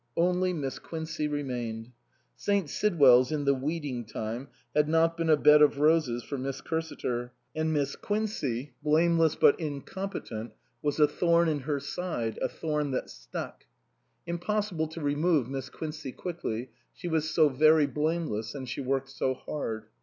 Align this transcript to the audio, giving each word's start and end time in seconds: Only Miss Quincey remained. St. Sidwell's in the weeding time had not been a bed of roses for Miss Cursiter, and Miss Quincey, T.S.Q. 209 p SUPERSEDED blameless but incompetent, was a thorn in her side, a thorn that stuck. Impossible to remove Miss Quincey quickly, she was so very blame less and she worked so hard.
Only 0.17 0.51
Miss 0.51 0.79
Quincey 0.79 1.27
remained. 1.27 1.91
St. 2.35 2.67
Sidwell's 2.67 3.31
in 3.31 3.45
the 3.45 3.53
weeding 3.53 4.03
time 4.03 4.47
had 4.75 4.89
not 4.89 5.15
been 5.15 5.29
a 5.29 5.37
bed 5.37 5.61
of 5.61 5.77
roses 5.77 6.23
for 6.23 6.39
Miss 6.39 6.59
Cursiter, 6.59 7.29
and 7.55 7.71
Miss 7.71 7.95
Quincey, 7.95 8.47
T.S.Q. 8.47 8.77
209 8.81 8.81
p 8.81 8.81
SUPERSEDED 8.81 8.83
blameless 8.83 9.35
but 9.35 9.59
incompetent, 9.63 10.51
was 10.81 10.99
a 10.99 11.07
thorn 11.07 11.47
in 11.47 11.59
her 11.59 11.79
side, 11.79 12.39
a 12.41 12.49
thorn 12.49 12.89
that 12.89 13.11
stuck. 13.11 13.65
Impossible 14.25 14.87
to 14.87 14.99
remove 14.99 15.47
Miss 15.47 15.69
Quincey 15.69 16.11
quickly, 16.11 16.71
she 16.91 17.07
was 17.07 17.29
so 17.29 17.47
very 17.49 17.85
blame 17.85 18.25
less 18.25 18.55
and 18.55 18.67
she 18.67 18.81
worked 18.81 19.09
so 19.11 19.35
hard. 19.35 19.83